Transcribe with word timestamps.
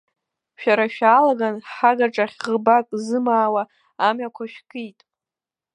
Шәара 0.61 0.85
шәаалаган, 0.95 1.55
ҳагаҿахь 1.73 2.37
ӷбак 2.45 2.87
зымааиуа 3.05 3.63
амҩақәа 4.07 4.45
шәкит. 4.51 4.99